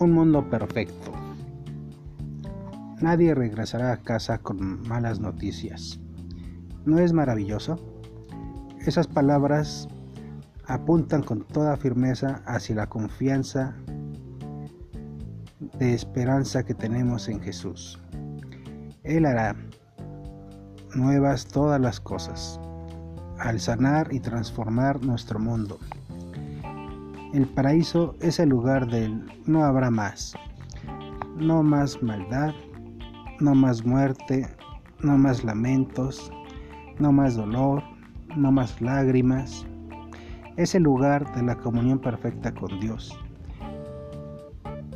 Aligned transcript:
Un 0.00 0.10
mundo 0.12 0.50
perfecto. 0.50 1.12
Nadie 3.00 3.32
regresará 3.32 3.92
a 3.92 3.98
casa 3.98 4.38
con 4.38 4.82
malas 4.88 5.20
noticias. 5.20 6.00
¿No 6.84 6.98
es 6.98 7.12
maravilloso? 7.12 7.78
Esas 8.80 9.06
palabras 9.06 9.88
apuntan 10.66 11.22
con 11.22 11.44
toda 11.44 11.76
firmeza 11.76 12.42
hacia 12.44 12.74
la 12.74 12.88
confianza 12.88 13.76
de 15.78 15.94
esperanza 15.94 16.64
que 16.64 16.74
tenemos 16.74 17.28
en 17.28 17.40
Jesús. 17.40 18.00
Él 19.04 19.26
hará 19.26 19.54
nuevas 20.96 21.46
todas 21.46 21.80
las 21.80 22.00
cosas, 22.00 22.60
al 23.38 23.60
sanar 23.60 24.12
y 24.12 24.18
transformar 24.18 25.04
nuestro 25.04 25.38
mundo. 25.38 25.78
El 27.34 27.46
paraíso 27.48 28.14
es 28.20 28.38
el 28.38 28.50
lugar 28.50 28.86
del 28.86 29.26
no 29.44 29.64
habrá 29.64 29.90
más, 29.90 30.36
no 31.36 31.64
más 31.64 32.00
maldad, 32.00 32.54
no 33.40 33.56
más 33.56 33.84
muerte, 33.84 34.46
no 35.00 35.18
más 35.18 35.42
lamentos, 35.42 36.30
no 37.00 37.10
más 37.10 37.34
dolor, 37.34 37.82
no 38.36 38.52
más 38.52 38.80
lágrimas. 38.80 39.66
Es 40.56 40.76
el 40.76 40.84
lugar 40.84 41.34
de 41.34 41.42
la 41.42 41.56
comunión 41.56 41.98
perfecta 41.98 42.54
con 42.54 42.78
Dios, 42.78 43.18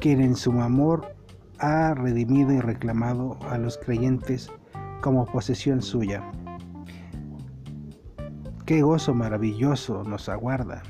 quien 0.01 0.21
en 0.21 0.37
su 0.37 0.53
amor 0.61 1.17
ha 1.59 1.93
redimido 1.95 2.53
y 2.53 2.61
reclamado 2.61 3.37
a 3.51 3.59
los 3.59 3.79
creyentes 3.79 4.49
como 5.01 5.27
posesión 5.27 5.83
suya. 5.83 6.23
Qué 8.65 8.83
gozo 8.83 9.13
maravilloso 9.13 10.05
nos 10.05 10.29
aguarda. 10.29 10.85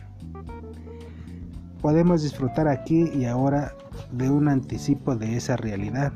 Podemos 1.80 2.22
disfrutar 2.22 2.66
aquí 2.66 3.08
y 3.14 3.24
ahora 3.24 3.74
de 4.10 4.30
un 4.30 4.48
anticipo 4.48 5.14
de 5.14 5.36
esa 5.36 5.56
realidad 5.56 6.12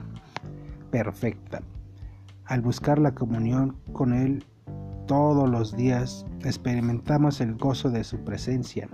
perfecta. 0.91 1.62
Al 2.46 2.60
buscar 2.60 2.98
la 2.98 3.14
comunión 3.14 3.77
con 3.92 4.12
Él 4.12 4.44
todos 5.06 5.48
los 5.48 5.77
días, 5.77 6.27
experimentamos 6.44 7.40
el 7.40 7.55
gozo 7.55 7.90
de 7.90 8.02
su 8.02 8.18
presencia. 8.24 8.88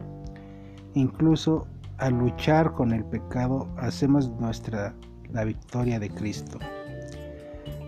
Incluso 0.94 1.66
al 1.96 2.14
luchar 2.18 2.72
con 2.72 2.92
el 2.92 3.04
pecado, 3.04 3.68
hacemos 3.78 4.30
nuestra 4.38 4.94
la 5.32 5.44
victoria 5.44 5.98
de 5.98 6.08
Cristo, 6.10 6.58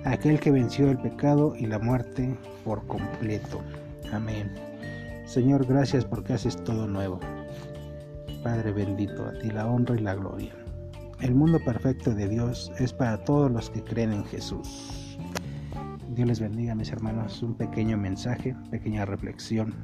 aquel 0.04 0.40
que 0.40 0.50
venció 0.50 0.90
el 0.90 0.98
pecado 0.98 1.54
y 1.56 1.66
la 1.66 1.78
muerte 1.78 2.36
por 2.64 2.86
completo. 2.86 3.60
Amén. 4.12 4.52
Señor, 5.24 5.66
gracias 5.66 6.04
porque 6.04 6.32
haces 6.32 6.56
todo 6.64 6.86
nuevo. 6.86 7.20
Padre 8.42 8.72
bendito, 8.72 9.26
a 9.26 9.32
ti 9.38 9.50
la 9.50 9.66
honra 9.66 9.96
y 9.96 10.02
la 10.02 10.14
gloria. 10.14 10.54
El 11.20 11.34
mundo 11.34 11.60
perfecto 11.62 12.14
de 12.14 12.26
Dios 12.26 12.72
es 12.78 12.92
para 12.94 13.22
todos 13.24 13.50
los 13.50 13.68
que 13.68 13.84
creen 13.84 14.14
en 14.14 14.24
Jesús. 14.24 15.18
Dios 16.14 16.26
les 16.26 16.40
bendiga, 16.40 16.74
mis 16.74 16.90
hermanos. 16.90 17.42
Un 17.42 17.54
pequeño 17.54 17.98
mensaje, 17.98 18.56
pequeña 18.70 19.04
reflexión. 19.04 19.74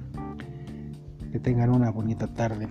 Que 1.31 1.39
tengan 1.39 1.71
una 1.71 1.91
bonita 1.91 2.27
tarde. 2.27 2.67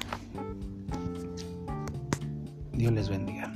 Dios 2.73 2.91
les 2.91 3.07
bendiga. 3.07 3.53